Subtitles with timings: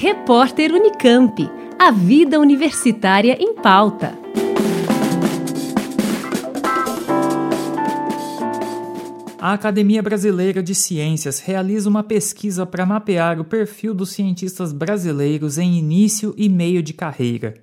[0.00, 1.50] Repórter Unicamp.
[1.76, 4.16] A vida universitária em pauta.
[9.40, 15.58] A Academia Brasileira de Ciências realiza uma pesquisa para mapear o perfil dos cientistas brasileiros
[15.58, 17.54] em início e meio de carreira.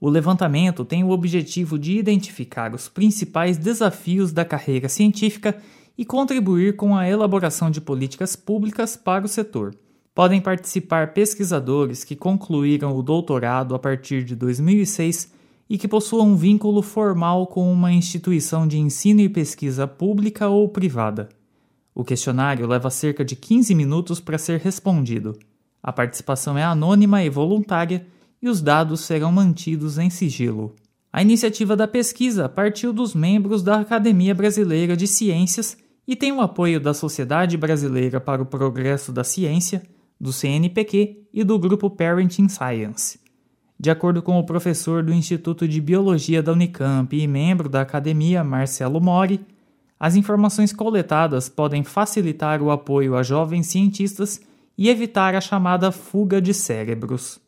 [0.00, 5.58] O levantamento tem o objetivo de identificar os principais desafios da carreira científica
[5.98, 9.74] e contribuir com a elaboração de políticas públicas para o setor.
[10.14, 15.32] Podem participar pesquisadores que concluíram o doutorado a partir de 2006
[15.70, 20.68] e que possuam um vínculo formal com uma instituição de ensino e pesquisa pública ou
[20.68, 21.30] privada.
[21.94, 25.38] O questionário leva cerca de 15 minutos para ser respondido.
[25.82, 28.06] A participação é anônima e voluntária
[28.40, 30.74] e os dados serão mantidos em sigilo.
[31.10, 35.76] A iniciativa da pesquisa partiu dos membros da Academia Brasileira de Ciências
[36.06, 39.82] e tem o apoio da Sociedade Brasileira para o Progresso da Ciência,
[40.22, 43.18] do CNPq e do grupo Parenting Science.
[43.76, 48.44] De acordo com o professor do Instituto de Biologia da Unicamp e membro da academia,
[48.44, 49.40] Marcelo Mori,
[49.98, 54.40] as informações coletadas podem facilitar o apoio a jovens cientistas
[54.78, 57.40] e evitar a chamada fuga de cérebros.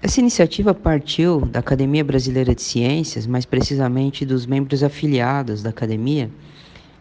[0.00, 6.30] Essa iniciativa partiu da Academia Brasileira de Ciências, mais precisamente dos membros afiliados da academia,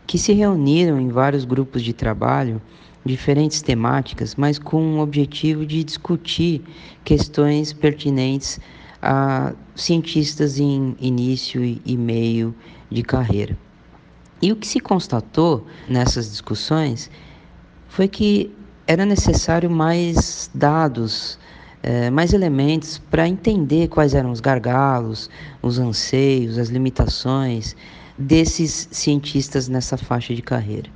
[0.07, 2.59] que se reuniram em vários grupos de trabalho
[3.05, 6.61] diferentes temáticas, mas com o objetivo de discutir
[7.03, 8.59] questões pertinentes
[9.01, 12.55] a cientistas em início e meio
[12.89, 13.57] de carreira.
[14.41, 17.09] E o que se constatou nessas discussões
[17.87, 18.51] foi que
[18.87, 21.37] era necessário mais dados,
[21.81, 25.29] eh, mais elementos para entender quais eram os gargalos,
[25.61, 27.75] os anseios, as limitações
[28.17, 30.89] desses cientistas nessa faixa de carreira.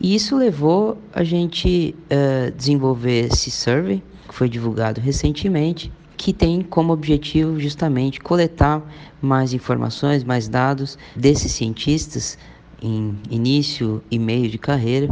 [0.00, 6.62] E isso levou a gente uh, desenvolver esse survey, que foi divulgado recentemente, que tem
[6.62, 8.82] como objetivo justamente coletar
[9.20, 12.38] mais informações, mais dados desses cientistas
[12.80, 15.08] em início e meio de carreira,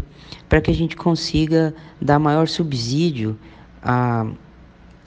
[0.49, 3.37] para que a gente consiga dar maior subsídio
[3.83, 4.27] a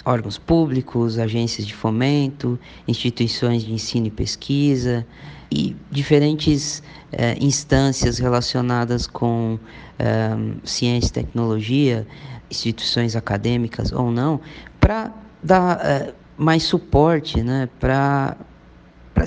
[0.10, 5.06] órgãos públicos, agências de fomento, instituições de ensino e pesquisa,
[5.52, 6.82] e diferentes
[7.12, 9.60] eh, instâncias relacionadas com
[10.00, 12.08] eh, ciência e tecnologia,
[12.50, 14.42] instituições acadêmicas ou não,
[14.80, 18.36] para dar eh, mais suporte né, para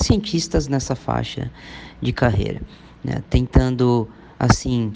[0.01, 1.51] cientistas nessa faixa
[2.01, 2.61] de carreira,
[3.05, 4.09] né, tentando
[4.43, 4.93] assim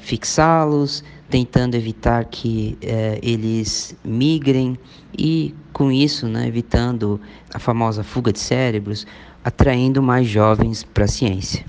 [0.00, 2.76] fixá-los, tentando evitar que
[3.22, 4.78] eles migrem
[5.16, 7.18] e com isso, né, evitando
[7.54, 9.06] a famosa fuga de cérebros,
[9.44, 11.64] atraindo mais jovens para a ciência.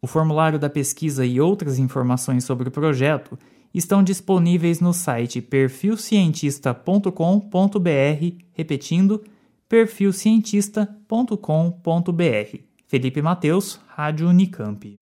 [0.00, 3.38] O formulário da pesquisa e outras informações sobre o projeto
[3.74, 9.24] estão disponíveis no site perfilcientista.com.br, repetindo,
[9.68, 12.58] perfilcientista.com.br.
[12.86, 15.01] Felipe Mateus, Rádio Unicamp.